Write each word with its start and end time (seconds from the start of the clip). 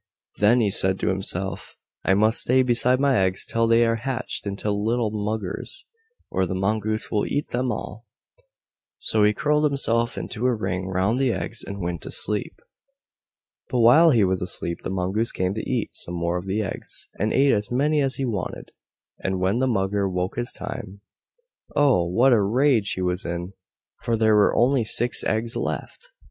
Then 0.39 0.61
he 0.61 0.71
said 0.71 0.99
to 1.01 1.09
himself, 1.09 1.77
"I 2.03 2.15
must 2.15 2.41
stay 2.41 2.63
beside 2.63 2.99
my 2.99 3.19
eggs 3.19 3.45
till 3.45 3.67
they 3.67 3.85
are 3.85 3.97
hatched 3.97 4.47
into 4.47 4.71
little 4.71 5.11
muggers, 5.11 5.85
or 6.31 6.47
the 6.47 6.55
Mongoose 6.55 7.11
will 7.11 7.27
eat 7.27 7.49
them 7.49 7.71
all." 7.71 8.07
So 8.97 9.23
he 9.23 9.31
curled 9.31 9.63
himself 9.63 10.17
into 10.17 10.47
a 10.47 10.55
ring 10.55 10.87
round 10.87 11.19
the 11.19 11.31
eggs 11.31 11.63
and 11.63 11.79
went 11.83 12.01
to 12.01 12.09
sleep. 12.09 12.63
But 13.69 13.81
while 13.81 14.09
he 14.09 14.23
was 14.23 14.41
asleep 14.41 14.79
the 14.81 14.89
Mongoose 14.89 15.31
came 15.31 15.53
to 15.53 15.69
eat 15.69 15.93
some 15.93 16.15
more 16.15 16.37
of 16.39 16.47
the 16.47 16.63
eggs, 16.63 17.07
and 17.19 17.31
ate 17.31 17.51
as 17.51 17.69
many 17.69 18.01
as 18.01 18.15
he 18.15 18.25
wanted, 18.25 18.71
and 19.19 19.39
when 19.39 19.59
the 19.59 19.67
Mugger 19.67 20.09
woke 20.09 20.35
this 20.35 20.51
time, 20.51 21.01
oh! 21.75 22.05
WHAT 22.07 22.33
a 22.33 22.41
rage 22.41 22.93
he 22.93 23.03
was 23.03 23.23
in, 23.23 23.53
for 23.99 24.17
there 24.17 24.33
were 24.33 24.55
only 24.55 24.83
six 24.83 25.23
eggs 25.23 25.55
left! 25.55 26.11